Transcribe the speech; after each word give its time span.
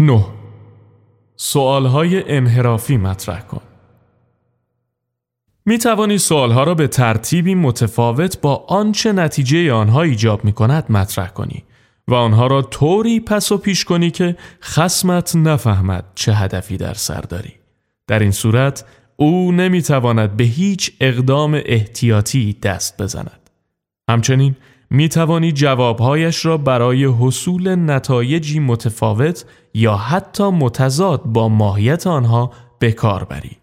9. 0.00 0.24
سوالهای 1.36 2.36
انحرافی 2.36 2.96
مطرح 2.96 3.40
کن. 3.40 3.62
می 5.66 5.78
توانی 5.78 6.18
سوالها 6.18 6.64
را 6.64 6.74
به 6.74 6.88
ترتیبی 6.88 7.54
متفاوت 7.54 8.40
با 8.40 8.56
آنچه 8.68 9.12
نتیجه 9.12 9.72
آنها 9.72 10.02
ایجاب 10.02 10.44
می 10.44 10.52
کند 10.52 10.92
مطرح 10.92 11.28
کنی 11.28 11.64
و 12.08 12.14
آنها 12.14 12.46
را 12.46 12.62
طوری 12.62 13.20
پس 13.20 13.52
و 13.52 13.58
پیش 13.58 13.84
کنی 13.84 14.10
که 14.10 14.36
خسمت 14.62 15.36
نفهمد 15.36 16.04
چه 16.14 16.34
هدفی 16.34 16.76
در 16.76 16.94
سر 16.94 17.20
داری. 17.20 17.52
در 18.06 18.18
این 18.18 18.30
صورت 18.30 18.84
او 19.16 19.52
نمی 19.52 19.82
تواند 19.82 20.36
به 20.36 20.44
هیچ 20.44 20.92
اقدام 21.00 21.60
احتیاطی 21.64 22.52
دست 22.62 23.02
بزند. 23.02 23.50
همچنین 24.10 24.56
می 24.90 25.08
توانی 25.08 25.52
جوابهایش 25.52 26.46
را 26.46 26.56
برای 26.56 27.04
حصول 27.04 27.74
نتایجی 27.74 28.60
متفاوت 28.60 29.44
یا 29.74 29.96
حتی 29.96 30.50
متضاد 30.50 31.22
با 31.22 31.48
ماهیت 31.48 32.06
آنها 32.06 32.52
به 32.78 32.92
کار 32.92 33.24
بری. 33.24 33.56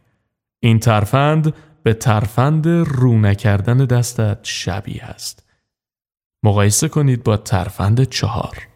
این 0.59 0.79
ترفند 0.79 1.53
به 1.83 1.93
ترفند 1.93 2.67
رو 2.67 3.19
نکردن 3.19 3.77
دستت 3.77 4.39
شبیه 4.43 5.03
است. 5.03 5.49
مقایسه 6.43 6.87
کنید 6.87 7.23
با 7.23 7.37
ترفند 7.37 8.03
چهار. 8.03 8.66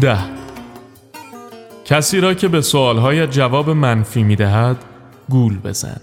ده. 0.00 0.18
کسی 1.84 2.20
را 2.20 2.34
که 2.34 2.48
به 2.48 2.60
سوالهایت 2.60 3.30
جواب 3.30 3.70
منفی 3.70 4.22
می 4.22 4.36
دهد 4.36 4.76
گول 5.28 5.58
بزن. 5.58 6.00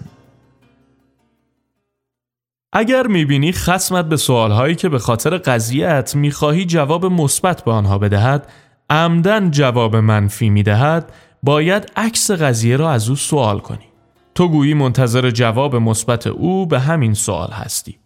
اگر 2.72 3.06
می‌بینی 3.06 3.52
خسمت 3.52 4.04
به 4.04 4.16
سوالهایی 4.16 4.74
که 4.74 4.88
به 4.88 4.98
خاطر 4.98 5.38
قضیت 5.38 6.16
می‌خواهی 6.16 6.64
جواب 6.64 7.06
مثبت 7.06 7.64
به 7.64 7.72
آنها 7.72 7.98
بدهد 7.98 8.46
عمدن 8.90 9.50
جواب 9.50 9.96
منفی 9.96 10.50
می‌دهد 10.50 11.12
باید 11.42 11.92
عکس 11.96 12.30
قضیه 12.30 12.76
را 12.76 12.90
از 12.90 13.08
او 13.08 13.16
سوال 13.16 13.58
کنی. 13.58 13.88
تو 14.34 14.48
گویی 14.48 14.74
منتظر 14.74 15.30
جواب 15.30 15.76
مثبت 15.76 16.26
او 16.26 16.66
به 16.66 16.80
همین 16.80 17.14
سوال 17.14 17.50
هستی. 17.50 17.98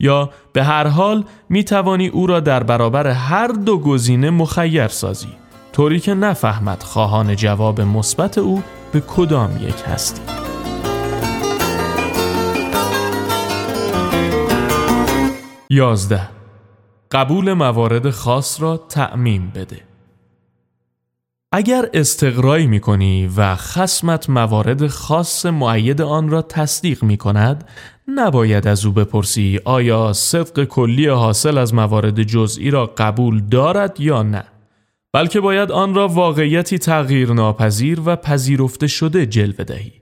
یا 0.00 0.30
به 0.52 0.64
هر 0.64 0.86
حال 0.86 1.24
می 1.48 1.64
توانی 1.64 2.08
او 2.08 2.26
را 2.26 2.40
در 2.40 2.62
برابر 2.62 3.06
هر 3.06 3.48
دو 3.48 3.78
گزینه 3.78 4.30
مخیر 4.30 4.88
سازی 4.88 5.28
طوری 5.72 6.00
که 6.00 6.14
نفهمد 6.14 6.82
خواهان 6.82 7.36
جواب 7.36 7.80
مثبت 7.80 8.38
او 8.38 8.62
به 8.92 9.00
کدام 9.00 9.56
یک 9.68 9.82
هستی. 9.86 10.22
یازده. 15.70 16.28
قبول 17.12 17.52
موارد 17.52 18.10
خاص 18.10 18.62
را 18.62 18.76
تعمیم 18.76 19.52
بده. 19.54 19.80
اگر 21.52 21.88
استقرایی 21.94 22.66
می 22.66 22.80
کنی 22.80 23.30
و 23.36 23.54
خسمت 23.54 24.30
موارد 24.30 24.86
خاص 24.86 25.46
معید 25.46 26.02
آن 26.02 26.28
را 26.28 26.42
تصدیق 26.42 27.02
می 27.02 27.16
کند 27.16 27.68
نباید 28.08 28.66
از 28.66 28.86
او 28.86 28.92
بپرسی 28.92 29.60
آیا 29.64 30.12
صدق 30.12 30.64
کلی 30.64 31.06
حاصل 31.06 31.58
از 31.58 31.74
موارد 31.74 32.22
جزئی 32.22 32.70
را 32.70 32.86
قبول 32.86 33.40
دارد 33.40 34.00
یا 34.00 34.22
نه؟ 34.22 34.44
بلکه 35.12 35.40
باید 35.40 35.72
آن 35.72 35.94
را 35.94 36.08
واقعیتی 36.08 36.78
تغییر 36.78 37.32
ناپذیر 37.32 38.00
و 38.04 38.16
پذیرفته 38.16 38.86
شده 38.86 39.26
جلوه 39.26 39.64
دهی. 39.64 39.92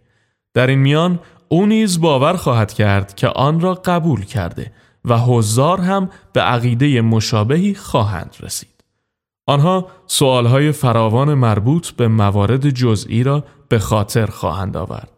در 0.54 0.66
این 0.66 0.78
میان 0.78 1.18
او 1.48 1.66
نیز 1.66 2.00
باور 2.00 2.36
خواهد 2.36 2.72
کرد 2.72 3.14
که 3.14 3.28
آن 3.28 3.60
را 3.60 3.74
قبول 3.74 4.24
کرده 4.24 4.72
و 5.04 5.18
هزار 5.18 5.80
هم 5.80 6.10
به 6.32 6.40
عقیده 6.40 7.00
مشابهی 7.00 7.74
خواهند 7.74 8.36
رسید. 8.40 8.84
آنها 9.46 9.88
سوالهای 10.06 10.72
فراوان 10.72 11.34
مربوط 11.34 11.90
به 11.90 12.08
موارد 12.08 12.70
جزئی 12.70 13.22
را 13.22 13.44
به 13.68 13.78
خاطر 13.78 14.26
خواهند 14.26 14.76
آورد 14.76 15.10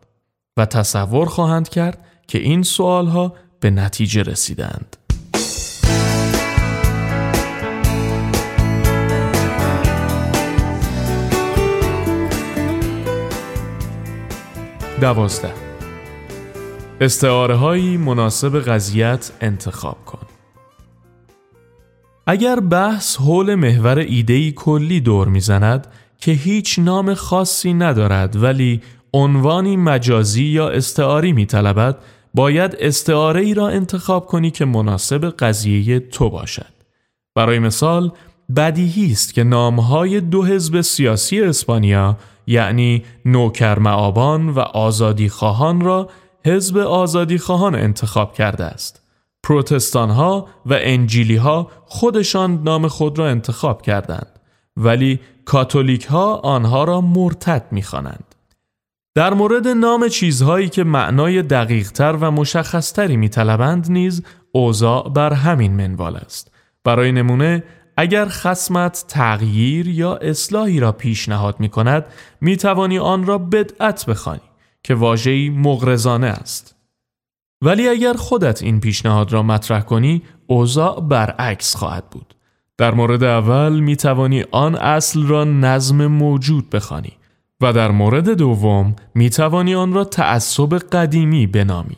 و 0.57 0.67
تصور 0.67 1.27
خواهند 1.27 1.69
کرد 1.69 2.05
که 2.29 2.39
این 2.39 2.63
سوالها 2.63 3.35
به 3.61 3.71
نتیجه 3.71 4.23
رسیدند. 4.23 4.97
دوازده 15.01 15.53
استعاره 17.01 17.55
هایی 17.55 17.97
مناسب 17.97 18.61
قضیت 18.61 19.33
انتخاب 19.41 20.05
کن 20.05 20.27
اگر 22.27 22.61
بحث 22.61 23.17
حول 23.17 23.55
محور 23.55 23.99
ایدهی 23.99 24.53
کلی 24.53 25.01
دور 25.01 25.29
می‌زند 25.29 25.87
که 26.19 26.33
هیچ 26.33 26.79
نام 26.79 27.15
خاصی 27.15 27.75
ندارد 27.75 28.43
ولی 28.43 28.83
عنوانی 29.13 29.77
مجازی 29.77 30.45
یا 30.45 30.69
استعاری 30.69 31.33
میطلبد 31.33 31.99
باید 32.35 32.77
استعاره 32.81 33.41
ای 33.41 33.55
را 33.55 33.69
انتخاب 33.69 34.27
کنی 34.27 34.51
که 34.51 34.65
مناسب 34.65 35.31
قضیه 35.31 36.01
تو 36.01 36.31
باشد. 36.31 36.73
برای 37.35 37.59
مثال 37.59 38.13
بدیهی 38.57 39.13
است 39.13 39.35
که 39.35 39.45
نامهای 39.45 40.21
دو 40.21 40.45
حزب 40.45 40.81
سیاسی 40.81 41.41
اسپانیا 41.41 42.17
یعنی 42.47 43.05
نوکر 43.25 43.79
معابان 43.79 44.49
و 44.49 44.61
آزادی 44.61 45.29
خواهان 45.29 45.81
را 45.81 46.09
حزب 46.47 46.77
آزادی 46.77 47.39
خواهان 47.39 47.75
انتخاب 47.75 48.35
کرده 48.35 48.65
است. 48.65 49.03
پروتستان 49.43 50.11
ها 50.11 50.47
و 50.67 50.79
انجیلی 50.81 51.37
ها 51.37 51.71
خودشان 51.85 52.63
نام 52.63 52.89
خود 52.89 53.19
را 53.19 53.29
انتخاب 53.29 53.83
کردند 53.83 54.41
ولی 54.77 55.21
کاتولیک 55.45 56.05
ها 56.05 56.37
آنها 56.37 56.85
را 56.85 57.01
مرتد 57.01 57.67
می‌خوانند. 57.71 58.35
در 59.19 59.35
مورد 59.35 59.69
نام 59.69 60.09
چیزهایی 60.09 60.69
که 60.69 60.85
معنای 60.85 61.43
دقیقتر 61.43 62.13
و 62.13 62.31
مشخصتری 62.31 63.17
میطلبند 63.17 63.91
نیز 63.91 64.23
اوضاع 64.53 65.09
بر 65.09 65.33
همین 65.33 65.73
منوال 65.73 66.17
است. 66.17 66.51
برای 66.85 67.13
نمونه 67.13 67.65
اگر 67.97 68.27
خسمت 68.29 69.05
تغییر 69.09 69.89
یا 69.89 70.17
اصلاحی 70.17 70.81
را 70.81 70.93
پیشنهاد 70.93 71.61
می 71.61 71.69
کند 71.69 72.05
می 72.41 72.57
توانی 72.57 72.99
آن 72.99 73.27
را 73.27 73.39
بدعت 73.39 74.07
بخوانی 74.07 74.51
که 74.83 74.95
واژه‌ای 74.95 75.51
مغرزانه 75.51 76.27
است. 76.27 76.77
ولی 77.63 77.89
اگر 77.89 78.13
خودت 78.13 78.63
این 78.63 78.81
پیشنهاد 78.81 79.33
را 79.33 79.43
مطرح 79.43 79.81
کنی 79.81 80.23
اوضاع 80.47 81.01
برعکس 81.01 81.77
خواهد 81.77 82.11
بود. 82.11 82.35
در 82.77 82.95
مورد 82.95 83.25
اول 83.25 83.81
می 83.81 83.97
توانی 83.97 84.45
آن 84.51 84.75
اصل 84.75 85.27
را 85.27 85.45
نظم 85.45 86.07
موجود 86.07 86.71
بخوانی 86.71 87.13
و 87.63 87.73
در 87.73 87.91
مورد 87.91 88.31
دوم 88.31 88.97
می 89.15 89.31
توانی 89.31 89.75
آن 89.75 89.93
را 89.93 90.05
تعصب 90.05 90.79
قدیمی 90.79 91.47
بنامی. 91.47 91.97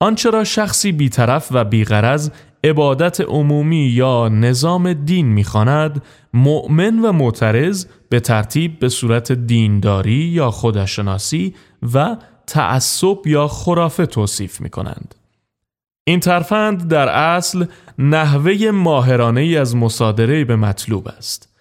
آنچه 0.00 0.30
را 0.30 0.44
شخصی 0.44 0.92
بیطرف 0.92 1.48
و 1.50 1.64
بیغرز 1.64 2.30
عبادت 2.64 3.20
عمومی 3.20 3.86
یا 3.86 4.28
نظام 4.28 4.92
دین 4.92 5.26
می‌خواند 5.26 6.02
مؤمن 6.34 6.98
و 6.98 7.12
معترض 7.12 7.86
به 8.08 8.20
ترتیب 8.20 8.78
به 8.78 8.88
صورت 8.88 9.32
دینداری 9.32 10.12
یا 10.12 10.50
خودشناسی 10.50 11.54
و 11.94 12.16
تعصب 12.46 13.26
یا 13.26 13.48
خرافه 13.48 14.06
توصیف 14.06 14.60
می 14.60 14.70
کنند. 14.70 15.14
این 16.04 16.20
ترفند 16.20 16.88
در 16.88 17.08
اصل 17.08 17.64
نحوه 17.98 18.70
ماهرانه 18.70 19.40
ای 19.40 19.56
از 19.56 19.76
مصادره 19.76 20.44
به 20.44 20.56
مطلوب 20.56 21.08
است. 21.08 21.53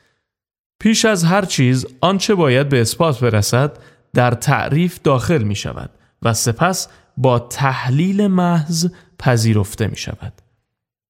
پیش 0.84 1.06
از 1.06 1.24
هر 1.24 1.46
چیز 1.46 1.86
آنچه 2.02 2.36
باید 2.36 2.70
به 2.70 2.82
اثبات 2.82 3.20
برسد 3.20 3.78
در 4.14 4.32
تعریف 4.32 5.00
داخل 5.04 5.44
می 5.44 5.56
شود 5.56 5.90
و 6.22 6.34
سپس 6.34 6.88
با 7.18 7.40
تحلیل 7.40 8.28
محض 8.28 8.88
پذیرفته 9.20 9.88
می 9.88 9.98
شود. 9.98 10.34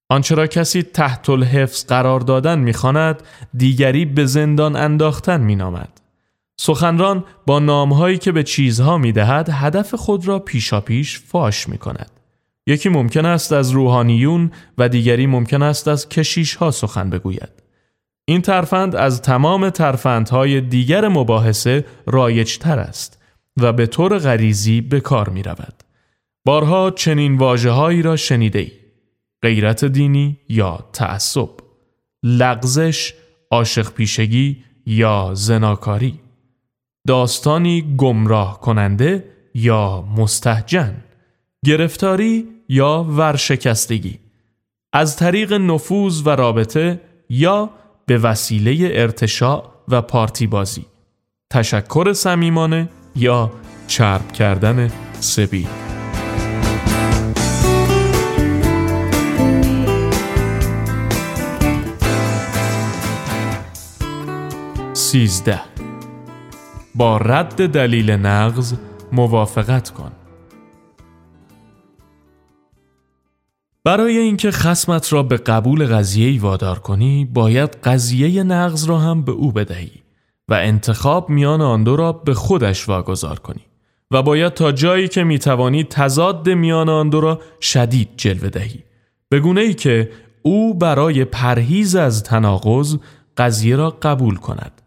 آنچه 0.09 0.35
را 0.35 0.47
کسی 0.47 0.83
تحت 0.83 1.29
الحفظ 1.29 1.85
قرار 1.85 2.19
دادن 2.19 2.59
می‌خواند 2.59 3.23
دیگری 3.57 4.05
به 4.05 4.25
زندان 4.25 4.75
انداختن 4.75 5.41
مینامد 5.41 6.01
سخنران 6.57 7.23
با 7.45 7.59
نامهایی 7.59 8.17
که 8.17 8.31
به 8.31 8.43
چیزها 8.43 8.97
می 8.97 9.11
دهد 9.11 9.49
هدف 9.51 9.95
خود 9.95 10.27
را 10.27 10.39
پیشاپیش 10.39 11.19
فاش 11.19 11.69
می 11.69 11.77
کند. 11.77 12.11
یکی 12.67 12.89
ممکن 12.89 13.25
است 13.25 13.53
از 13.53 13.71
روحانیون 13.71 14.51
و 14.77 14.89
دیگری 14.89 15.27
ممکن 15.27 15.61
است 15.61 15.87
از 15.87 16.09
کشیش 16.09 16.55
ها 16.55 16.71
سخن 16.71 17.09
بگوید. 17.09 17.62
این 18.25 18.41
ترفند 18.41 18.95
از 18.95 19.21
تمام 19.21 19.69
ترفندهای 19.69 20.61
دیگر 20.61 21.07
مباحثه 21.07 21.85
رایجتر 22.05 22.79
است 22.79 23.23
و 23.57 23.73
به 23.73 23.87
طور 23.87 24.17
غریزی 24.17 24.81
به 24.81 24.99
کار 24.99 25.29
می 25.29 25.43
رود. 25.43 25.83
بارها 26.45 26.91
چنین 26.91 27.37
واجه 27.37 28.01
را 28.01 28.15
شنیده 28.15 28.59
ای. 28.59 28.71
غیرت 29.41 29.85
دینی 29.85 30.37
یا 30.49 30.79
تعصب 30.93 31.49
لغزش، 32.23 33.13
عاشق 33.51 33.93
پیشگی 33.93 34.63
یا 34.85 35.31
زناکاری 35.33 36.19
داستانی 37.07 37.95
گمراه 37.97 38.59
کننده 38.61 39.25
یا 39.55 40.01
مستهجن 40.17 40.95
گرفتاری 41.65 42.47
یا 42.69 43.03
ورشکستگی 43.03 44.19
از 44.93 45.15
طریق 45.15 45.53
نفوذ 45.53 46.21
و 46.27 46.29
رابطه 46.29 47.01
یا 47.29 47.69
به 48.05 48.17
وسیله 48.17 48.89
ارتشاع 48.91 49.73
و 49.87 50.01
پارتی 50.01 50.47
بازی 50.47 50.85
تشکر 51.51 52.13
صمیمانه 52.13 52.89
یا 53.15 53.51
چرب 53.87 54.31
کردن 54.31 54.91
سبیل. 55.19 55.67
سیزده. 64.93 65.61
با 66.95 67.17
رد 67.17 67.69
دلیل 67.69 68.11
نقض 68.11 68.73
موافقت 69.11 69.89
کن. 69.89 70.11
برای 73.85 74.17
اینکه 74.17 74.51
خسمت 74.51 75.13
را 75.13 75.23
به 75.23 75.37
قبول 75.37 75.85
قضیه 75.85 76.41
وادار 76.41 76.79
کنی 76.79 77.25
باید 77.25 77.77
قضیه 77.83 78.43
نقض 78.43 78.89
را 78.89 78.97
هم 78.97 79.21
به 79.21 79.31
او 79.31 79.51
بدهی 79.51 79.91
و 80.47 80.53
انتخاب 80.53 81.29
میان 81.29 81.61
آن 81.61 81.83
دو 81.83 81.95
را 81.95 82.11
به 82.11 82.33
خودش 82.33 82.89
واگذار 82.89 83.39
کنی 83.39 83.61
و 84.11 84.21
باید 84.21 84.53
تا 84.53 84.71
جایی 84.71 85.07
که 85.07 85.23
می‌توانی 85.23 85.83
تضاد 85.83 86.49
میان 86.49 86.89
آن 86.89 87.09
دو 87.09 87.21
را 87.21 87.41
شدید 87.61 88.09
جلوه 88.17 88.49
دهی 88.49 88.83
به 89.29 89.39
گونه 89.39 89.61
ای 89.61 89.73
که 89.73 90.11
او 90.41 90.73
برای 90.73 91.25
پرهیز 91.25 91.95
از 91.95 92.23
تناقض 92.23 92.97
قضیه 93.37 93.75
را 93.75 93.89
قبول 93.89 94.35
کند 94.35 94.81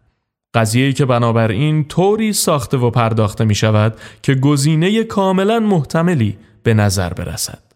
قضیه‌ای 0.53 0.93
که 0.93 1.05
بنابراین 1.05 1.83
طوری 1.83 2.33
ساخته 2.33 2.77
و 2.77 2.89
پرداخته 2.89 3.45
می 3.45 3.55
شود 3.55 3.97
که 4.21 4.35
گزینه 4.35 5.03
کاملا 5.03 5.59
محتملی 5.59 6.37
به 6.63 6.73
نظر 6.73 7.13
برسد. 7.13 7.66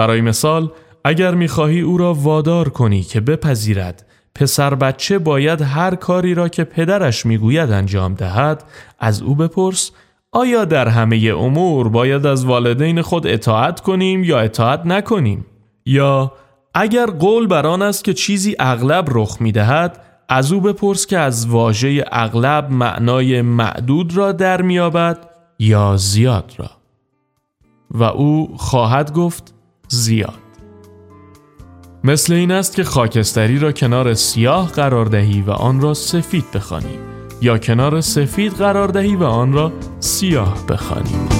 برای 0.00 0.20
مثال 0.20 0.70
اگر 1.04 1.34
می 1.34 1.48
خواهی 1.48 1.80
او 1.80 1.98
را 1.98 2.14
وادار 2.14 2.68
کنی 2.68 3.02
که 3.02 3.20
بپذیرد 3.20 4.06
پسر 4.34 4.74
بچه 4.74 5.18
باید 5.18 5.62
هر 5.62 5.94
کاری 5.94 6.34
را 6.34 6.48
که 6.48 6.64
پدرش 6.64 7.26
می‌گوید 7.26 7.70
انجام 7.70 8.14
دهد 8.14 8.64
از 8.98 9.22
او 9.22 9.34
بپرس 9.34 9.90
آیا 10.32 10.64
در 10.64 10.88
همه 10.88 11.34
امور 11.38 11.88
باید 11.88 12.26
از 12.26 12.44
والدین 12.44 13.02
خود 13.02 13.26
اطاعت 13.26 13.80
کنیم 13.80 14.24
یا 14.24 14.40
اطاعت 14.40 14.86
نکنیم؟ 14.86 15.46
یا 15.86 16.32
اگر 16.74 17.06
قول 17.06 17.46
بر 17.46 17.66
آن 17.66 17.82
است 17.82 18.04
که 18.04 18.14
چیزی 18.14 18.56
اغلب 18.58 19.08
رخ 19.10 19.36
می 19.40 19.52
دهد 19.52 20.00
از 20.28 20.52
او 20.52 20.60
بپرس 20.60 21.06
که 21.06 21.18
از 21.18 21.46
واژه 21.46 22.04
اغلب 22.12 22.70
معنای 22.70 23.42
معدود 23.42 24.16
را 24.16 24.32
در 24.32 24.62
میابد 24.62 25.18
یا 25.58 25.96
زیاد 25.96 26.52
را؟ 26.58 26.70
و 27.90 28.02
او 28.02 28.56
خواهد 28.56 29.12
گفت 29.12 29.54
زیاد. 29.90 30.38
مثل 32.04 32.32
این 32.32 32.50
است 32.50 32.76
که 32.76 32.84
خاکستری 32.84 33.58
را 33.58 33.72
کنار 33.72 34.14
سیاه 34.14 34.72
قرار 34.72 35.06
دهی 35.06 35.42
و 35.42 35.50
آن 35.50 35.80
را 35.80 35.94
سفید 35.94 36.44
بخوانی 36.54 36.98
یا 37.40 37.58
کنار 37.58 38.00
سفید 38.00 38.52
قرار 38.52 38.88
دهی 38.88 39.16
و 39.16 39.24
آن 39.24 39.52
را 39.52 39.72
سیاه 40.00 40.66
بخوانی. 40.66 41.39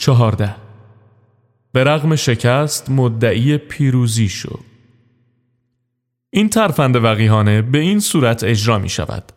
چهارده. 0.00 0.54
به 1.72 1.84
رغم 1.84 2.16
شکست 2.16 2.90
مدعی 2.90 3.58
پیروزی 3.58 4.28
شو. 4.28 4.58
این 6.30 6.48
ترفند 6.48 6.96
وقیهانه 6.96 7.62
به 7.62 7.78
این 7.78 8.00
صورت 8.00 8.44
اجرا 8.44 8.78
می 8.78 8.88
شود. 8.88 9.32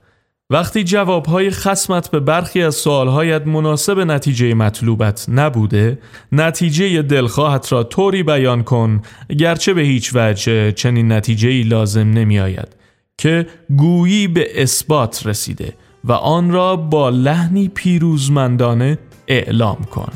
وقتی 0.49 0.83
جوابهای 0.83 1.49
خسمت 1.49 2.11
به 2.11 2.19
برخی 2.19 2.61
از 2.61 2.75
سوالهایت 2.75 3.47
مناسب 3.47 3.99
نتیجه 3.99 4.53
مطلوبت 4.53 5.25
نبوده 5.29 5.99
نتیجه 6.31 7.01
دلخواهت 7.01 7.71
را 7.73 7.83
طوری 7.83 8.23
بیان 8.23 8.63
کن 8.63 9.01
گرچه 9.39 9.73
به 9.73 9.81
هیچ 9.81 10.11
وجه 10.15 10.71
چنین 10.71 11.11
نتیجه 11.11 11.63
لازم 11.63 12.09
نمی 12.09 12.39
آید 12.39 12.75
که 13.17 13.47
گویی 13.77 14.27
به 14.27 14.61
اثبات 14.61 15.27
رسیده 15.27 15.73
و 16.03 16.11
آن 16.11 16.51
را 16.51 16.75
با 16.75 17.09
لحنی 17.09 17.67
پیروزمندانه 17.67 18.97
اعلام 19.27 19.83
کن. 19.91 20.13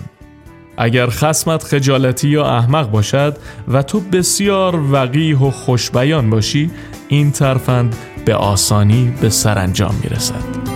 اگر 0.77 1.07
خسمت 1.09 1.63
خجالتی 1.63 2.29
یا 2.29 2.45
احمق 2.45 2.91
باشد 2.91 3.37
و 3.67 3.83
تو 3.83 3.99
بسیار 3.99 4.91
وقیح 4.91 5.37
و 5.37 5.51
خوشبیان 5.51 6.29
باشی 6.29 6.71
این 7.07 7.31
ترفند 7.31 7.95
به 8.25 8.35
آسانی 8.35 9.13
به 9.21 9.29
سرانجام 9.29 9.95
می‌رسد. 10.03 10.67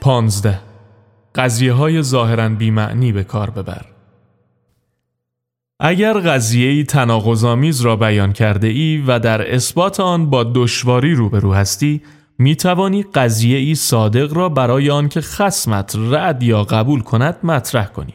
پانزده. 0.00 0.58
قضیه 1.34 1.72
های 1.72 2.02
ظاهرا 2.02 2.48
بیمعنی 2.48 3.12
به 3.12 3.24
کار 3.24 3.50
ببر. 3.50 3.97
اگر 5.80 6.12
قضیه 6.12 6.84
تناقض‌آمیز 6.84 7.80
را 7.80 7.96
بیان 7.96 8.32
کرده 8.32 8.66
ای 8.66 9.04
و 9.06 9.18
در 9.18 9.54
اثبات 9.54 10.00
آن 10.00 10.30
با 10.30 10.44
دشواری 10.54 11.14
روبرو 11.14 11.54
هستی 11.54 12.02
می 12.38 12.56
توانی 12.56 13.02
قضیه 13.02 13.58
ای 13.58 13.74
صادق 13.74 14.34
را 14.34 14.48
برای 14.48 14.90
آنکه 14.90 15.20
خسمت 15.20 15.96
رد 16.10 16.42
یا 16.42 16.64
قبول 16.64 17.00
کند 17.00 17.36
مطرح 17.42 17.86
کنی. 17.86 18.14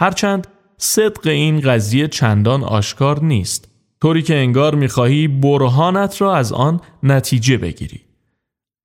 هرچند 0.00 0.46
صدق 0.76 1.26
این 1.26 1.60
قضیه 1.60 2.08
چندان 2.08 2.64
آشکار 2.64 3.24
نیست. 3.24 3.68
طوری 4.02 4.22
که 4.22 4.36
انگار 4.36 4.74
می‌خواهی 4.74 5.28
برهانت 5.28 6.20
را 6.20 6.36
از 6.36 6.52
آن 6.52 6.80
نتیجه 7.02 7.56
بگیری. 7.56 8.00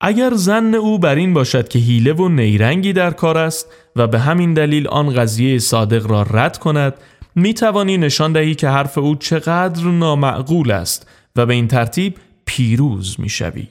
اگر 0.00 0.34
زن 0.34 0.74
او 0.74 0.98
بر 0.98 1.14
این 1.14 1.34
باشد 1.34 1.68
که 1.68 1.78
حیله 1.78 2.12
و 2.12 2.28
نیرنگی 2.28 2.92
در 2.92 3.10
کار 3.10 3.38
است 3.38 3.66
و 3.96 4.06
به 4.06 4.18
همین 4.18 4.54
دلیل 4.54 4.88
آن 4.88 5.14
قضیه 5.14 5.58
صادق 5.58 6.06
را 6.06 6.22
رد 6.22 6.58
کند 6.58 6.94
می 7.34 7.54
توانی 7.54 7.98
نشان 7.98 8.32
دهی 8.32 8.54
که 8.54 8.68
حرف 8.68 8.98
او 8.98 9.14
چقدر 9.16 9.84
نامعقول 9.84 10.70
است 10.70 11.06
و 11.36 11.46
به 11.46 11.54
این 11.54 11.68
ترتیب 11.68 12.16
پیروز 12.44 13.20
می 13.20 13.28
شوی. 13.28 13.68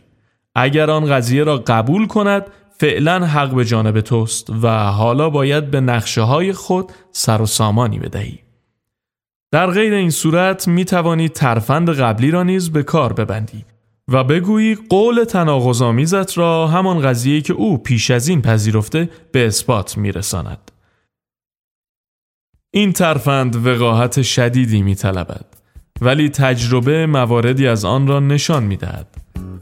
اگر 0.55 0.89
آن 0.89 1.05
قضیه 1.05 1.43
را 1.43 1.57
قبول 1.57 2.07
کند 2.07 2.45
فعلا 2.77 3.25
حق 3.25 3.53
به 3.55 3.65
جانب 3.65 4.01
توست 4.01 4.49
و 4.49 4.67
حالا 4.91 5.29
باید 5.29 5.71
به 5.71 5.81
نقشه 5.81 6.21
های 6.21 6.53
خود 6.53 6.91
سر 7.11 7.41
و 7.41 7.45
سامانی 7.45 7.99
بدهی. 7.99 8.39
در 9.51 9.71
غیر 9.71 9.93
این 9.93 10.09
صورت 10.09 10.67
می 10.67 10.85
توانی 10.85 11.29
ترفند 11.29 11.89
قبلی 11.89 12.31
را 12.31 12.43
نیز 12.43 12.71
به 12.71 12.83
کار 12.83 13.13
ببندی 13.13 13.65
و 14.07 14.23
بگویی 14.23 14.77
قول 14.89 15.23
تناقض‌آمیزت 15.23 16.37
را 16.37 16.67
همان 16.67 17.01
قضیه 17.01 17.41
که 17.41 17.53
او 17.53 17.77
پیش 17.77 18.11
از 18.11 18.27
این 18.27 18.41
پذیرفته 18.41 19.09
به 19.31 19.47
اثبات 19.47 19.97
می 19.97 20.11
رساند. 20.11 20.70
این 22.73 22.93
ترفند 22.93 23.67
وقاحت 23.67 24.21
شدیدی 24.21 24.81
می 24.81 24.95
طلبد. 24.95 25.45
ولی 26.01 26.29
تجربه 26.29 27.05
مواردی 27.05 27.67
از 27.67 27.85
آن 27.85 28.07
را 28.07 28.19
نشان 28.19 28.63
می 28.63 28.77
دهد. 28.77 29.07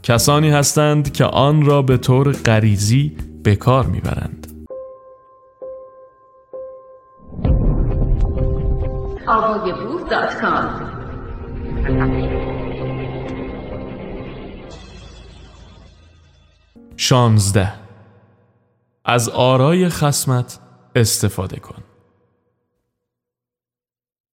کسانی 0.02 0.50
هستند 0.50 1.12
که 1.12 1.24
آن 1.24 1.64
را 1.64 1.82
به 1.82 1.96
طور 1.96 2.32
غریزی 2.32 3.16
به 3.42 3.56
کار 3.56 3.86
می 3.86 4.00
برند. 4.00 4.46
شانزده 16.96 17.72
از 19.04 19.28
آرای 19.28 19.88
خسمت 19.88 20.58
استفاده 20.94 21.56
کن 21.56 21.89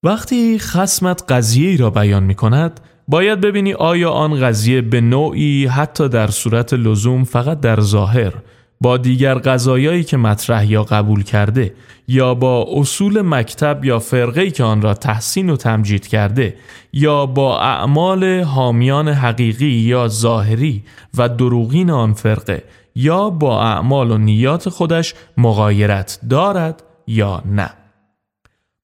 وقتی 0.08 0.60
خسمت 0.60 1.24
قضیه 1.32 1.78
را 1.78 1.90
بیان 1.90 2.24
می 2.24 2.36
کند 2.36 2.80
باید 3.08 3.42
ببینی 3.42 3.74
آیا 3.74 4.12
آن 4.12 4.40
قضیه 4.40 4.82
به 4.82 5.02
نوعی 5.02 5.66
حتی 5.66 6.10
در 6.10 6.28
صورت 6.28 6.74
لزوم 6.74 7.24
فقط 7.24 7.60
در 7.60 7.80
ظاهر 7.80 8.34
با 8.82 8.98
دیگر 8.98 9.34
قضایایی 9.34 10.04
که 10.04 10.18
مطرح 10.18 10.72
یا 10.72 10.84
قبول 10.84 11.24
کرده 11.24 11.74
یا 12.08 12.34
با 12.34 12.68
اصول 12.74 13.22
مکتب 13.22 13.86
یا 13.86 14.00
فرقه 14.00 14.52
که 14.52 14.64
آن 14.64 14.82
را 14.82 14.94
تحسین 14.94 15.50
و 15.50 15.56
تمجید 15.56 16.08
کرده 16.08 16.56
یا 16.94 17.26
با 17.26 17.60
اعمال 17.62 18.42
حامیان 18.42 19.08
حقیقی 19.08 19.66
یا 19.66 20.08
ظاهری 20.08 20.84
و 21.18 21.30
دروغین 21.30 21.92
آن 21.92 22.14
فرقه 22.14 22.64
یا 22.96 23.30
با 23.30 23.64
اعمال 23.64 24.12
و 24.12 24.18
نیات 24.18 24.70
خودش 24.70 25.14
مغایرت 25.38 26.20
دارد 26.30 26.84
یا 27.08 27.44
نه. 27.46 27.70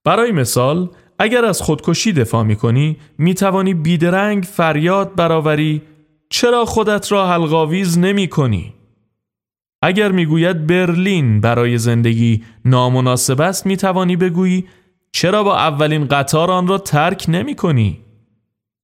برای 0.04 0.32
مثال 0.32 0.90
اگر 1.20 1.46
از 1.46 1.62
خودکشی 1.62 2.14
دفاع 2.14 2.44
می 2.44 2.56
کنی 2.56 2.98
می 3.18 3.34
توانی 3.34 3.74
بیدرنگ 3.74 4.44
فریاد 4.44 5.16
برآوری 5.16 5.82
چرا 6.30 6.66
خودت 6.66 7.12
را 7.12 7.28
حلقاویز 7.28 7.98
نمی 7.98 8.28
کنی؟ 8.28 8.74
اگر 9.82 10.12
می‌گوید 10.12 10.68
برلین 10.68 11.42
برای 11.42 11.78
زندگی 11.78 12.44
نامناسب 12.66 13.42
است 13.42 13.66
می 13.66 13.78
توانی 13.78 14.16
بگویی 14.16 14.68
چرا 15.12 15.44
با 15.44 15.58
اولین 15.58 16.08
قطار 16.08 16.52
آن 16.52 16.68
را 16.68 16.78
ترک 16.78 17.26
نمی 17.28 17.56
کنی؟ 17.56 18.00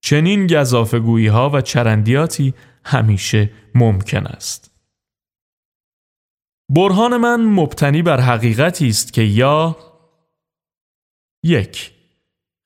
چنین 0.01 0.48
گذافگویی 0.48 1.27
ها 1.27 1.50
و 1.50 1.62
چرندیاتی 1.62 2.53
همیشه 2.86 3.51
ممکن 3.75 4.25
است. 4.25 4.71
برهان 6.69 7.17
من 7.17 7.45
مبتنی 7.45 8.01
بر 8.01 8.19
حقیقتی 8.19 8.88
است 8.88 9.13
که 9.13 9.21
یا 9.21 9.77
یک 11.43 11.99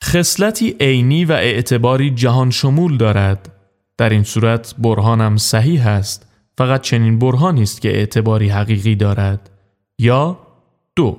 خصلتی 0.04 0.76
عینی 0.80 1.26
و 1.26 1.32
اعتباری 1.32 2.10
جهان 2.10 2.50
شمول 2.50 2.98
دارد. 2.98 3.50
در 3.98 4.10
این 4.10 4.24
صورت 4.24 4.76
برهانم 4.78 5.38
صحیح 5.38 5.88
است. 5.88 6.28
فقط 6.58 6.82
چنین 6.82 7.20
برهانی 7.20 7.62
است 7.62 7.82
که 7.82 7.90
اعتباری 7.90 8.50
حقیقی 8.50 8.96
دارد. 8.96 9.50
یا 10.00 10.40
دو 10.96 11.18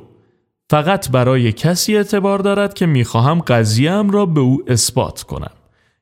فقط 0.70 1.10
برای 1.10 1.52
کسی 1.52 1.96
اعتبار 1.96 2.38
دارد 2.38 2.74
که 2.74 2.86
می‌خواهم 2.86 3.40
قضیم 3.40 4.10
را 4.10 4.26
به 4.26 4.40
او 4.40 4.62
اثبات 4.66 5.22
کنم. 5.22 5.52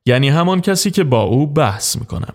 یعنی 0.06 0.28
همان 0.28 0.60
کسی 0.60 0.90
که 0.90 1.04
با 1.04 1.22
او 1.22 1.46
بحث 1.46 1.96
می‌کنم. 1.96 2.34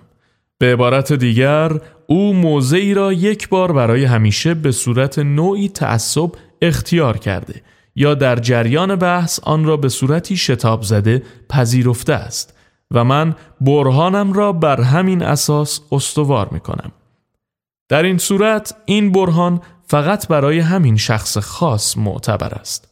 به 0.58 0.74
عبارت 0.74 1.14
دیگر 1.14 1.72
او 2.08 2.34
موضعی 2.34 2.94
را 2.94 3.14
یک 3.14 3.50
بار 3.50 3.72
برای 3.72 4.06
همیشه 4.06 4.54
به 4.54 4.72
صورت 4.72 5.20
نوعی 5.20 5.70
تعصب 5.70 6.32
اختیار 6.62 7.18
کرده. 7.18 7.62
یا 8.00 8.16
در 8.16 8.36
جریان 8.36 8.96
بحث 8.96 9.40
آن 9.44 9.66
را 9.66 9.78
به 9.78 9.90
صورتی 9.90 10.38
شتاب 10.38 10.82
زده 10.82 11.24
پذیرفته 11.50 12.14
است 12.14 12.58
و 12.92 13.04
من 13.04 13.36
برهانم 13.62 14.34
را 14.34 14.54
بر 14.54 14.82
همین 14.82 15.24
اساس 15.24 15.82
استوار 15.92 16.50
می 16.52 16.60
کنم. 16.60 16.92
در 17.90 18.04
این 18.04 18.18
صورت 18.18 18.76
این 18.86 19.12
برهان 19.12 19.62
فقط 19.88 20.28
برای 20.28 20.60
همین 20.60 20.98
شخص 20.98 21.38
خاص 21.38 21.98
معتبر 21.98 22.54
است. 22.54 22.88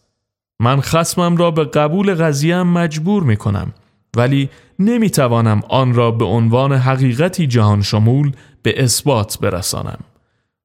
من 0.59 0.81
خسمم 0.81 1.37
را 1.37 1.51
به 1.51 1.65
قبول 1.65 2.13
قضیه 2.13 2.63
مجبور 2.63 3.23
می 3.23 3.37
کنم 3.37 3.73
ولی 4.17 4.49
نمی 4.79 5.09
توانم 5.09 5.61
آن 5.69 5.93
را 5.93 6.11
به 6.11 6.25
عنوان 6.25 6.73
حقیقتی 6.73 7.47
جهان 7.47 7.81
شمول 7.81 8.31
به 8.61 8.83
اثبات 8.83 9.39
برسانم. 9.39 9.99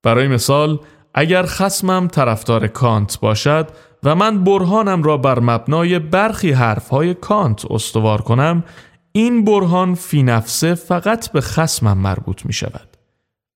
برای 0.02 0.28
مثال 0.28 0.78
اگر 1.14 1.42
خسمم 1.46 2.08
طرفدار 2.08 2.66
کانت 2.66 3.20
باشد 3.20 3.68
و 4.02 4.14
من 4.14 4.44
برهانم 4.44 5.02
را 5.02 5.16
بر 5.16 5.40
مبنای 5.40 5.98
برخی 5.98 6.52
حرفهای 6.52 7.14
کانت 7.14 7.70
استوار 7.70 8.22
کنم 8.22 8.64
این 9.12 9.44
برهان 9.44 9.94
فی 9.94 10.22
نفسه 10.22 10.74
فقط 10.74 11.32
به 11.32 11.40
خسمم 11.40 11.98
مربوط 11.98 12.46
می 12.46 12.52
شود. 12.52 12.96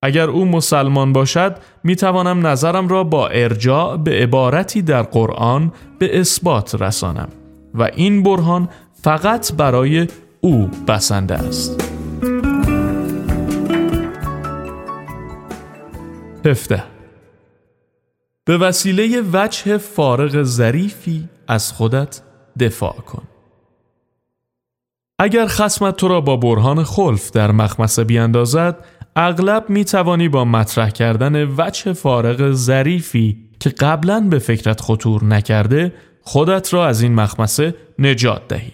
اگر 0.02 0.30
او 0.30 0.44
مسلمان 0.44 1.12
باشد 1.12 1.56
می 1.84 1.96
توانم 1.96 2.46
نظرم 2.46 2.88
را 2.88 3.04
با 3.04 3.28
ارجاع 3.28 3.96
به 3.96 4.11
عبارتی 4.11 4.82
در 4.82 5.02
قرآن 5.02 5.73
به 5.99 6.20
اثبات 6.20 6.82
رسانم 6.82 7.28
و 7.75 7.90
این 7.96 8.23
برهان 8.23 8.68
فقط 9.02 9.52
برای 9.52 10.08
او 10.40 10.70
بسنده 10.88 11.34
است. 11.34 11.90
هفته 16.44 16.93
به 18.46 18.58
وسیله 18.58 19.22
وجه 19.32 19.78
فارغ 19.78 20.42
ظریفی 20.42 21.28
از 21.48 21.72
خودت 21.72 22.22
دفاع 22.60 22.96
کن. 22.96 23.22
اگر 25.18 25.46
خسمت 25.46 25.96
تو 25.96 26.08
را 26.08 26.20
با 26.20 26.36
برهان 26.36 26.84
خلف 26.84 27.30
در 27.30 27.50
مخمسه 27.50 28.04
بیاندازد 28.04 28.84
اغلب 29.16 29.70
می 29.70 29.84
توانی 29.84 30.28
با 30.28 30.44
مطرح 30.44 30.90
کردن 30.90 31.44
وجه 31.44 31.92
فارغ 31.92 32.52
ظریفی 32.52 33.36
که 33.60 33.70
قبلا 33.70 34.20
به 34.20 34.38
فکرت 34.38 34.80
خطور 34.80 35.24
نکرده 35.24 35.92
خودت 36.22 36.74
را 36.74 36.86
از 36.86 37.02
این 37.02 37.14
مخمسه 37.14 37.74
نجات 37.98 38.48
دهی. 38.48 38.72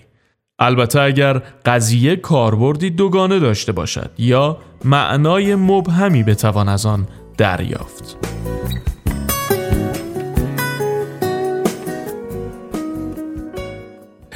البته 0.58 1.00
اگر 1.00 1.42
قضیه 1.64 2.16
کاربردی 2.16 2.90
دوگانه 2.90 3.38
داشته 3.38 3.72
باشد 3.72 4.10
یا 4.18 4.58
معنای 4.84 5.54
مبهمی 5.54 6.22
بتوان 6.22 6.68
از 6.68 6.86
آن 6.86 7.06
دریافت. 7.38 8.16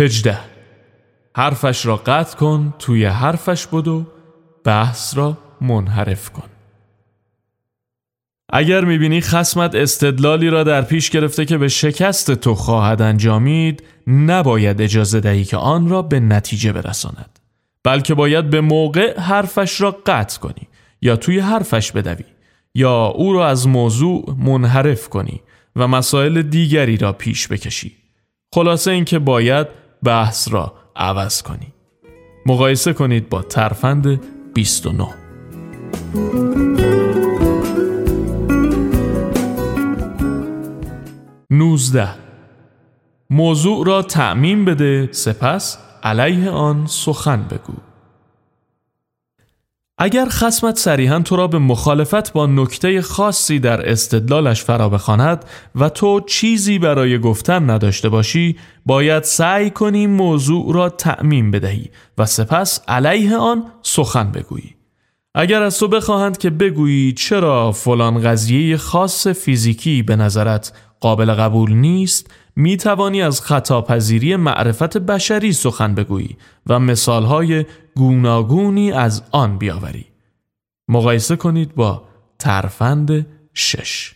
هجده 0.05 0.39
حرفش 1.37 1.87
را 1.87 1.97
قطع 1.97 2.37
کن 2.37 2.75
توی 2.79 3.05
حرفش 3.05 3.67
بدو 3.67 4.07
بحث 4.65 5.17
را 5.17 5.39
منحرف 5.61 6.31
کن. 6.31 6.49
اگر 8.53 8.85
می‌بینی 8.85 9.21
خسمت 9.21 9.75
استدلالی 9.75 10.51
را 10.51 10.65
در 10.65 10.83
پیش 10.83 11.11
گرفته 11.11 11.45
که 11.45 11.59
به 11.59 11.69
شکست 11.69 12.35
تو 12.35 12.55
خواهد 12.55 13.03
انجامید 13.03 13.83
نباید 14.07 14.83
اجازه 14.83 15.21
دهی 15.21 15.45
که 15.45 15.57
آن 15.57 15.89
را 15.89 16.03
به 16.03 16.21
نتیجه 16.21 16.73
برساند. 16.73 17.39
بلکه 17.85 18.15
باید 18.15 18.51
به 18.51 18.61
موقع 18.61 19.21
حرفش 19.21 19.81
را 19.81 19.91
قطع 20.07 20.41
کنی 20.41 20.69
یا 21.03 21.17
توی 21.17 21.39
حرفش 21.39 21.93
بدوی 21.93 22.25
یا 22.75 23.07
او 23.07 23.33
را 23.33 23.49
از 23.49 23.69
موضوع 23.69 24.37
منحرف 24.39 25.09
کنی 25.09 25.41
و 25.77 25.89
مسائل 25.89 26.43
دیگری 26.43 26.97
را 26.97 27.13
پیش 27.13 27.49
بکشی. 27.49 27.93
خلاصه 28.55 28.91
اینکه 28.91 29.19
باید 29.19 29.67
بحث 30.05 30.49
را 30.53 30.73
عوض 30.97 31.43
کنی. 31.43 31.73
مقایسه 32.47 32.93
کنید 32.93 33.29
با 33.29 33.43
ترفند 33.43 34.21
29 34.55 35.09
19 41.51 42.09
موضوع 43.31 43.87
را 43.87 44.03
تعمین 44.03 44.65
بده 44.65 45.09
سپس 45.13 45.79
علیه 46.03 46.51
آن 46.51 46.87
سخن 46.87 47.43
بگو. 47.43 47.94
اگر 49.99 50.27
خسمت 50.29 50.79
صریحا 50.79 51.21
تو 51.21 51.37
را 51.37 51.47
به 51.47 51.59
مخالفت 51.59 52.33
با 52.33 52.47
نکته 52.47 53.03
خاصی 53.03 53.59
در 53.59 53.91
استدلالش 53.91 54.65
فرا 54.65 54.89
بخواند 54.89 55.45
و 55.75 55.89
تو 55.89 56.21
چیزی 56.21 56.79
برای 56.79 57.19
گفتن 57.19 57.71
نداشته 57.71 58.09
باشی 58.09 58.57
باید 58.87 59.23
سعی 59.23 59.71
کنی 59.71 60.07
موضوع 60.07 60.75
را 60.75 60.89
تعمین 60.89 61.51
بدهی 61.51 61.91
و 62.19 62.27
سپس 62.27 62.81
علیه 62.89 63.37
آن 63.37 63.65
سخن 63.83 64.31
بگویی. 64.33 64.75
اگر 65.35 65.63
از 65.63 65.79
تو 65.79 65.89
بخواهند 65.89 66.39
که 66.39 66.51
بگویی 66.51 67.13
چرا 67.13 67.73
فلان 67.73 68.23
قضیه 68.23 68.77
خاص 68.77 69.27
فیزیکی 69.27 70.03
به 70.03 70.17
نظرت 70.17 70.73
قابل 71.05 71.35
قبول 71.35 71.73
نیست 71.73 72.31
می 72.57 72.77
توانی 72.77 73.23
از 73.23 73.41
خطاپذیری 73.41 74.37
معرفت 74.37 74.99
بشری 74.99 75.53
سخن 75.53 75.95
بگویی 75.95 76.37
و 76.67 76.79
مثالهای 76.79 77.67
گوناگونی 77.97 78.93
از 78.93 79.23
آن 79.31 79.59
بیاوری. 79.59 80.07
مقایسه 80.89 81.37
کنید 81.37 81.75
با 81.75 82.03
ترفند 82.39 83.27
شش. 83.55 84.15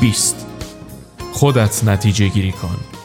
بیست. 0.00 0.46
خودت 1.32 1.84
نتیجه 1.84 2.28
گیری 2.28 2.52
کن. 2.52 2.95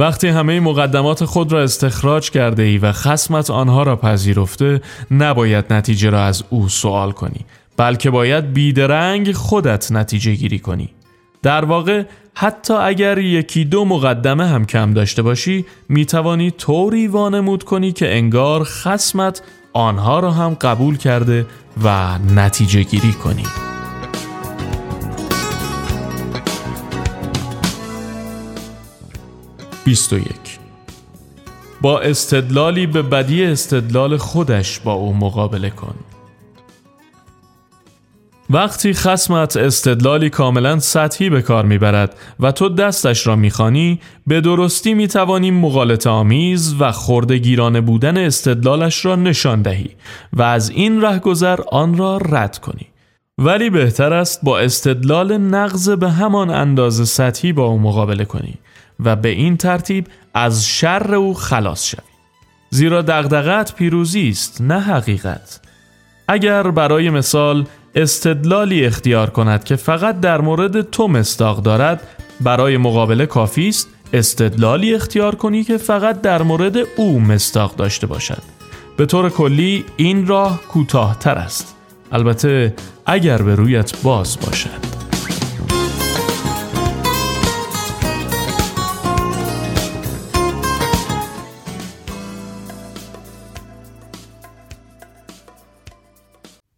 وقتی 0.00 0.28
همه 0.28 0.60
مقدمات 0.60 1.24
خود 1.24 1.52
را 1.52 1.62
استخراج 1.62 2.30
کرده 2.30 2.62
ای 2.62 2.78
و 2.78 2.92
خسمت 2.92 3.50
آنها 3.50 3.82
را 3.82 3.96
پذیرفته 3.96 4.80
نباید 5.10 5.72
نتیجه 5.72 6.10
را 6.10 6.24
از 6.24 6.44
او 6.50 6.68
سوال 6.68 7.12
کنی 7.12 7.46
بلکه 7.76 8.10
باید 8.10 8.52
بیدرنگ 8.52 9.32
خودت 9.32 9.92
نتیجه 9.92 10.34
گیری 10.34 10.58
کنی. 10.58 10.88
در 11.42 11.64
واقع 11.64 12.04
حتی 12.34 12.74
اگر 12.74 13.18
یکی 13.18 13.64
دو 13.64 13.84
مقدمه 13.84 14.46
هم 14.46 14.66
کم 14.66 14.92
داشته 14.92 15.22
باشی 15.22 15.64
می 15.88 16.06
توانی 16.06 16.50
طوری 16.50 17.06
وانمود 17.06 17.64
کنی 17.64 17.92
که 17.92 18.16
انگار 18.16 18.64
خسمت 18.64 19.42
آنها 19.72 20.20
را 20.20 20.30
هم 20.30 20.54
قبول 20.54 20.96
کرده 20.96 21.46
و 21.84 22.18
نتیجه 22.18 22.82
گیری 22.82 23.12
کنی. 23.12 23.69
21 29.90 30.26
با 31.80 32.00
استدلالی 32.00 32.86
به 32.86 33.02
بدی 33.02 33.44
استدلال 33.44 34.16
خودش 34.16 34.80
با 34.80 34.92
او 34.92 35.16
مقابله 35.16 35.70
کن. 35.70 35.94
وقتی 38.50 38.92
خسمت 38.92 39.56
استدلالی 39.56 40.30
کاملا 40.30 40.78
سطحی 40.78 41.30
به 41.30 41.42
کار 41.42 41.64
می‌برد 41.64 42.16
و 42.40 42.52
تو 42.52 42.68
دستش 42.68 43.26
را 43.26 43.36
می‌خوانی 43.36 44.00
به 44.26 44.40
درستی 44.40 44.94
می‌توانی 44.94 45.50
مغالط 45.50 46.06
آمیز 46.06 46.74
و 46.80 46.92
خردگیرانه 46.92 47.80
بودن 47.80 48.16
استدلالش 48.16 49.04
را 49.04 49.16
نشان 49.16 49.62
دهی 49.62 49.90
و 50.32 50.42
از 50.42 50.70
این 50.70 51.02
رهگذر 51.02 51.60
آن 51.72 51.96
را 51.96 52.16
رد 52.16 52.58
کنی. 52.58 52.86
ولی 53.38 53.70
بهتر 53.70 54.12
است 54.12 54.40
با 54.42 54.58
استدلال 54.58 55.38
نقض 55.38 55.90
به 55.90 56.10
همان 56.10 56.50
اندازه 56.50 57.04
سطحی 57.04 57.52
با 57.52 57.64
او 57.64 57.78
مقابله 57.78 58.24
کنی. 58.24 58.54
و 59.04 59.16
به 59.16 59.28
این 59.28 59.56
ترتیب 59.56 60.06
از 60.34 60.66
شر 60.66 61.14
او 61.14 61.34
خلاص 61.34 61.86
شوی 61.86 62.10
زیرا 62.70 63.02
دغدغت 63.02 63.74
پیروزی 63.74 64.28
است 64.28 64.60
نه 64.60 64.80
حقیقت. 64.80 65.60
اگر 66.28 66.62
برای 66.70 67.10
مثال 67.10 67.66
استدلالی 67.94 68.84
اختیار 68.84 69.30
کند 69.30 69.64
که 69.64 69.76
فقط 69.76 70.20
در 70.20 70.40
مورد 70.40 70.90
تو 70.90 71.08
مستاق 71.08 71.62
دارد 71.62 72.02
برای 72.40 72.76
مقابله 72.76 73.26
کافی 73.26 73.68
است 73.68 73.88
استدلالی 74.12 74.94
اختیار 74.94 75.34
کنی 75.34 75.64
که 75.64 75.76
فقط 75.76 76.20
در 76.20 76.42
مورد 76.42 76.76
او 76.96 77.20
مستاق 77.20 77.76
داشته 77.76 78.06
باشد. 78.06 78.42
به 78.96 79.06
طور 79.06 79.30
کلی 79.30 79.84
این 79.96 80.26
راه 80.26 80.60
کوتاهتر 80.68 81.34
است. 81.34 81.76
البته 82.12 82.74
اگر 83.06 83.42
به 83.42 83.54
رویت 83.54 84.02
باز 84.02 84.38
باشد. 84.40 84.89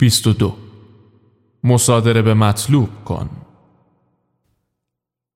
22 0.03 0.57
مصادره 1.65 2.23
به 2.23 2.35
مطلوب 2.35 2.89
کن. 3.05 3.31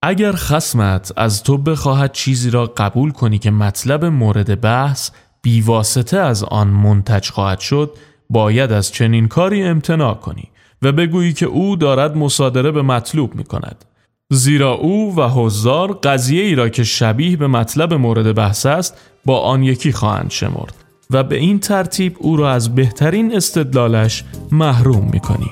اگر 0.03 0.33
خسمت 0.33 1.13
از 1.17 1.43
تو 1.43 1.59
بخواهد 1.59 2.13
چیزی 2.13 2.51
را 2.51 2.67
قبول 2.67 3.11
کنی 3.11 3.39
که 3.39 3.51
مطلب 3.51 4.05
مورد 4.05 4.61
بحث 4.61 5.11
بیواسطه 5.43 6.19
از 6.19 6.45
آن 6.45 6.69
منتج 6.69 7.31
خواهد 7.31 7.61
شد 7.61 7.91
باید 8.31 8.73
از 8.73 8.93
چنین 8.93 9.29
کاری 9.29 9.63
امتناع 9.63 10.15
کنی 10.15 10.49
و 10.83 10.93
بگویی 10.93 11.33
که 11.33 11.47
او 11.47 11.77
دارد 11.77 12.17
مصادره 12.17 12.71
به 12.71 12.83
مطلوب 12.83 13.35
می 13.35 13.45
کند 13.45 13.85
زیرا 14.31 14.73
او 14.73 15.17
و 15.17 15.29
حضار 15.29 15.93
قضیه 15.93 16.43
ای 16.43 16.55
را 16.55 16.69
که 16.69 16.85
شبیه 16.85 17.37
به 17.37 17.47
مطلب 17.47 17.95
مورد 17.95 18.35
بحث 18.35 18.67
است 18.67 18.97
با 19.25 19.41
آن 19.41 19.63
یکی 19.63 19.93
خواهند 19.93 20.31
شمرد. 20.31 20.86
و 21.11 21.25
به 21.25 21.37
این 21.37 21.59
ترتیب 21.59 22.17
او 22.19 22.37
را 22.37 22.51
از 22.51 22.75
بهترین 22.75 23.37
استدلالش 23.37 24.25
محروم 24.53 25.11
می 25.13 25.21
کنی. 25.21 25.51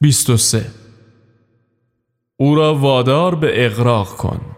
بیست 0.00 0.30
او 2.36 2.54
را 2.54 2.74
وادار 2.74 3.34
به 3.34 3.66
اقراق 3.66 4.08
کن 4.08 4.51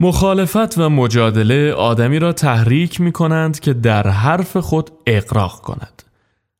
مخالفت 0.00 0.78
و 0.78 0.90
مجادله 0.90 1.72
آدمی 1.72 2.18
را 2.18 2.32
تحریک 2.32 3.00
می 3.00 3.12
کنند 3.12 3.60
که 3.60 3.72
در 3.72 4.08
حرف 4.08 4.56
خود 4.56 4.90
اقراق 5.06 5.60
کند. 5.60 6.02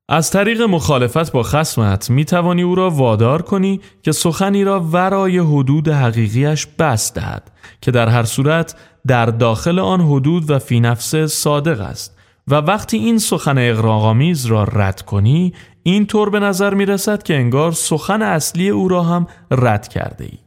از 0.09 0.31
طریق 0.31 0.63
مخالفت 0.63 1.33
با 1.33 1.43
خسمت 1.43 2.11
می 2.11 2.25
توانی 2.25 2.63
او 2.63 2.75
را 2.75 2.91
وادار 2.91 3.43
کنی 3.43 3.81
که 4.03 4.13
سخنی 4.13 4.65
را 4.65 4.81
ورای 4.81 5.39
حدود 5.39 5.89
حقیقیش 5.89 6.67
بست 6.67 7.15
دهد 7.15 7.51
که 7.81 7.91
در 7.91 8.09
هر 8.09 8.25
صورت 8.25 8.75
در 9.07 9.27
داخل 9.27 9.79
آن 9.79 10.01
حدود 10.01 10.51
و 10.51 10.59
فی 10.59 10.81
نفسه 10.81 11.27
صادق 11.27 11.81
است 11.81 12.17
و 12.49 12.55
وقتی 12.55 12.97
این 12.97 13.19
سخن 13.19 13.59
اقراغامیز 13.59 14.47
را 14.47 14.65
رد 14.65 15.03
کنی 15.03 15.53
این 15.83 16.07
طور 16.07 16.31
به 16.31 16.41
نظر 16.41 16.75
می 16.75 16.87
رسد 16.87 17.23
که 17.23 17.35
انگار 17.35 17.73
سخن 17.73 18.23
اصلی 18.23 18.69
او 18.69 18.89
را 18.89 19.03
هم 19.03 19.27
رد 19.51 19.89
کرده 19.89 20.25
ای. 20.25 20.46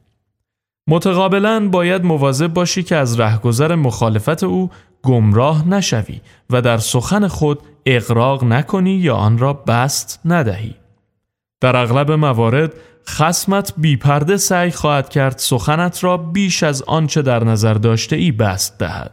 متقابلا 0.89 1.69
باید 1.69 2.04
مواظب 2.04 2.47
باشی 2.47 2.84
که 2.84 2.95
از 2.95 3.19
رهگذر 3.19 3.75
مخالفت 3.75 4.43
او 4.43 4.69
گمراه 5.04 5.67
نشوی 5.67 6.21
و 6.49 6.62
در 6.62 6.78
سخن 6.78 7.28
خود 7.28 7.60
اقراق 7.86 8.43
نکنی 8.43 8.93
یا 8.93 9.15
آن 9.15 9.38
را 9.38 9.54
بست 9.54 10.19
ندهی. 10.25 10.75
در 11.62 11.75
اغلب 11.75 12.12
موارد 12.12 12.73
خسمت 13.08 13.73
بیپرده 13.78 14.38
سعی 14.38 14.71
خواهد 14.71 15.10
کرد 15.10 15.38
سخنت 15.38 16.04
را 16.04 16.17
بیش 16.17 16.63
از 16.63 16.82
آنچه 16.82 17.21
در 17.21 17.43
نظر 17.43 17.73
داشته 17.73 18.15
ای 18.15 18.32
بست 18.32 18.80
دهد. 18.80 19.12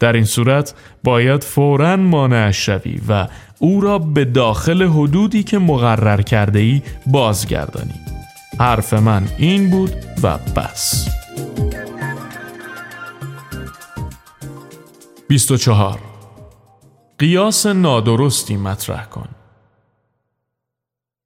در 0.00 0.12
این 0.12 0.24
صورت 0.24 0.74
باید 1.04 1.44
فوراً 1.44 1.96
مانعش 1.96 2.66
شوی 2.66 3.00
و 3.08 3.28
او 3.58 3.80
را 3.80 3.98
به 3.98 4.24
داخل 4.24 4.82
حدودی 4.82 5.42
که 5.42 5.58
مقرر 5.58 6.22
کرده 6.22 6.58
ای 6.58 6.82
بازگردانی. 7.06 8.17
حرف 8.60 8.94
من 8.94 9.28
این 9.38 9.70
بود 9.70 9.96
و 10.22 10.38
بس. 10.38 11.08
24 15.28 16.00
قیاس 17.18 17.66
نادرستی 17.66 18.56
مطرح 18.56 19.04
کن. 19.04 19.28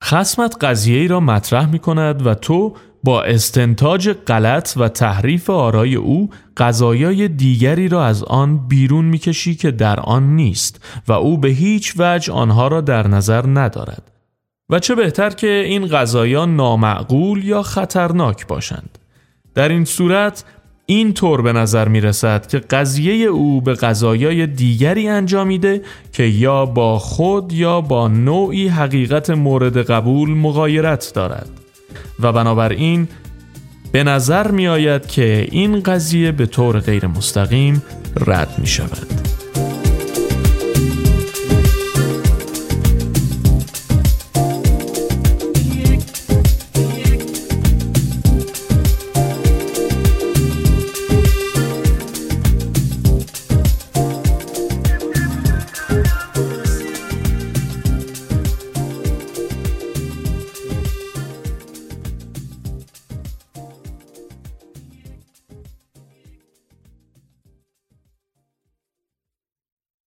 خسمت 0.05 0.65
قضیه 0.65 1.01
ای 1.01 1.09
را 1.09 1.21
مطرح 1.21 1.67
می 1.67 1.79
کند 1.79 2.27
و 2.27 2.35
تو 2.35 2.75
با 3.05 3.23
استنتاج 3.23 4.09
غلط 4.09 4.73
و 4.77 4.89
تحریف 4.89 5.51
آرای 5.51 5.95
او 5.95 6.31
قضایای 6.57 7.29
دیگری 7.29 7.89
را 7.89 8.07
از 8.07 8.25
آن 8.25 8.69
بیرون 8.69 9.05
می‌کشی 9.05 9.55
که 9.55 9.71
در 9.71 10.01
آن 10.01 10.37
نیست 10.37 10.85
و 11.09 11.13
او 11.13 11.39
به 11.39 11.49
هیچ 11.49 11.95
وجه 11.99 12.33
آنها 12.33 12.69
را 12.69 12.81
در 12.81 13.09
نظر 13.09 13.47
ندارد. 13.47 14.12
و 14.73 14.79
چه 14.79 14.95
بهتر 14.95 15.31
که 15.31 15.51
این 15.67 15.87
غذایا 15.87 16.45
نامعقول 16.45 17.45
یا 17.45 17.63
خطرناک 17.63 18.47
باشند 18.47 18.99
در 19.55 19.69
این 19.69 19.85
صورت 19.85 20.45
این 20.87 21.13
طور 21.13 21.43
به 21.43 21.53
نظر 21.53 21.89
می 21.89 22.01
رسد 22.01 22.47
که 22.47 22.59
قضیه 22.59 23.27
او 23.27 23.61
به 23.61 23.75
قضایای 23.75 24.47
دیگری 24.47 25.09
انجامیده 25.09 25.83
که 26.13 26.23
یا 26.23 26.67
با 26.67 26.99
خود 26.99 27.53
یا 27.53 27.81
با 27.81 28.09
نوعی 28.09 28.69
حقیقت 28.69 29.31
مورد 29.31 29.77
قبول 29.77 30.31
مغایرت 30.31 31.13
دارد 31.15 31.51
و 32.21 32.33
بنابراین 32.33 33.09
به 33.93 34.05
نظر 34.05 34.51
می 34.51 34.69
آید 34.69 35.07
که 35.07 35.49
این 35.51 35.81
قضیه 35.81 36.33
به 36.33 36.47
طور 36.47 36.81
غیر 36.81 37.07
مستقیم 37.07 37.83
رد 38.27 38.55
می 38.59 38.67
شود. 38.67 39.22